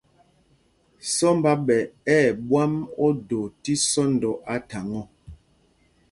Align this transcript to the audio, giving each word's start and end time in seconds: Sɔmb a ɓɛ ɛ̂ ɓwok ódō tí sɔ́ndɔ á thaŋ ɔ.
Sɔmb 1.13 1.43
a 1.51 1.53
ɓɛ 1.65 1.77
ɛ̂ 2.17 2.21
ɓwok 2.47 2.73
ódō 3.05 3.37
tí 3.61 3.73
sɔ́ndɔ 3.89 4.29
á 4.53 4.55
thaŋ 4.69 4.87
ɔ. 5.01 5.01